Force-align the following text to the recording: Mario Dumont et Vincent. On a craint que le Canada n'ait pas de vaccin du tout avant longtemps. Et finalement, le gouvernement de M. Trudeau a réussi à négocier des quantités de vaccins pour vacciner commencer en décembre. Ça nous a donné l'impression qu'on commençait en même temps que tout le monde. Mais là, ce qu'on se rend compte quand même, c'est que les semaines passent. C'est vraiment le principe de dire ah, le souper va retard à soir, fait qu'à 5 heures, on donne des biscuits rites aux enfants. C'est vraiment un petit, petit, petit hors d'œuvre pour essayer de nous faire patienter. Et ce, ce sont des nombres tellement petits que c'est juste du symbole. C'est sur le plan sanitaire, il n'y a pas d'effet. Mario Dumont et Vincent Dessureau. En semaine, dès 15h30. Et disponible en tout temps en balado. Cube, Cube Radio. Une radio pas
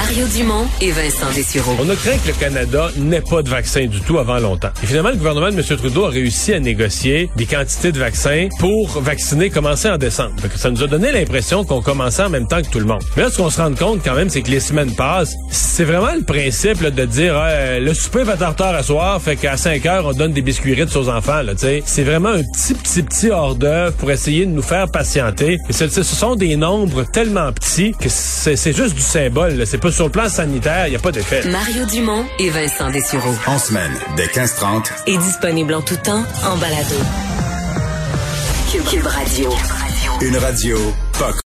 Mario 0.00 0.26
Dumont 0.28 0.66
et 0.80 0.92
Vincent. 0.92 1.26
On 1.78 1.90
a 1.90 1.94
craint 1.94 2.16
que 2.16 2.28
le 2.28 2.32
Canada 2.32 2.90
n'ait 2.96 3.20
pas 3.20 3.42
de 3.42 3.50
vaccin 3.50 3.84
du 3.84 4.00
tout 4.00 4.18
avant 4.18 4.38
longtemps. 4.38 4.70
Et 4.82 4.86
finalement, 4.86 5.10
le 5.10 5.16
gouvernement 5.16 5.50
de 5.50 5.56
M. 5.56 5.62
Trudeau 5.62 6.06
a 6.06 6.08
réussi 6.08 6.54
à 6.54 6.58
négocier 6.58 7.30
des 7.36 7.44
quantités 7.44 7.92
de 7.92 7.98
vaccins 7.98 8.48
pour 8.58 8.98
vacciner 9.02 9.50
commencer 9.50 9.90
en 9.90 9.98
décembre. 9.98 10.32
Ça 10.56 10.70
nous 10.70 10.82
a 10.82 10.86
donné 10.86 11.12
l'impression 11.12 11.64
qu'on 11.64 11.82
commençait 11.82 12.22
en 12.22 12.30
même 12.30 12.48
temps 12.48 12.62
que 12.62 12.70
tout 12.70 12.78
le 12.78 12.86
monde. 12.86 13.02
Mais 13.14 13.24
là, 13.24 13.30
ce 13.30 13.36
qu'on 13.36 13.50
se 13.50 13.60
rend 13.60 13.74
compte 13.74 14.00
quand 14.02 14.14
même, 14.14 14.30
c'est 14.30 14.40
que 14.40 14.50
les 14.50 14.60
semaines 14.60 14.94
passent. 14.94 15.34
C'est 15.50 15.84
vraiment 15.84 16.14
le 16.14 16.24
principe 16.24 16.82
de 16.82 17.04
dire 17.04 17.36
ah, 17.36 17.78
le 17.78 17.92
souper 17.92 18.22
va 18.22 18.36
retard 18.48 18.74
à 18.74 18.82
soir, 18.82 19.20
fait 19.20 19.36
qu'à 19.36 19.58
5 19.58 19.84
heures, 19.84 20.06
on 20.06 20.12
donne 20.12 20.32
des 20.32 20.42
biscuits 20.42 20.72
rites 20.72 20.96
aux 20.96 21.10
enfants. 21.10 21.42
C'est 21.84 22.04
vraiment 22.04 22.30
un 22.30 22.42
petit, 22.42 22.72
petit, 22.72 23.02
petit 23.02 23.28
hors 23.28 23.54
d'œuvre 23.54 23.94
pour 23.96 24.10
essayer 24.10 24.46
de 24.46 24.50
nous 24.50 24.62
faire 24.62 24.90
patienter. 24.90 25.58
Et 25.68 25.72
ce, 25.74 25.88
ce 25.88 26.02
sont 26.02 26.36
des 26.36 26.56
nombres 26.56 27.04
tellement 27.04 27.52
petits 27.52 27.92
que 28.00 28.08
c'est 28.08 28.72
juste 28.74 28.94
du 28.94 29.02
symbole. 29.02 29.66
C'est 29.66 29.78
sur 29.90 30.06
le 30.06 30.10
plan 30.10 30.28
sanitaire, 30.28 30.86
il 30.86 30.90
n'y 30.90 30.96
a 30.96 31.00
pas 31.00 31.12
d'effet. 31.12 31.42
Mario 31.48 31.84
Dumont 31.86 32.24
et 32.38 32.50
Vincent 32.50 32.90
Dessureau. 32.90 33.34
En 33.46 33.58
semaine, 33.58 33.92
dès 34.16 34.26
15h30. 34.26 34.86
Et 35.06 35.16
disponible 35.16 35.74
en 35.74 35.82
tout 35.82 35.96
temps 35.96 36.24
en 36.44 36.56
balado. 36.56 36.96
Cube, 38.70 38.84
Cube 38.84 39.06
Radio. 39.06 39.50
Une 40.20 40.36
radio 40.36 40.78
pas 41.18 41.32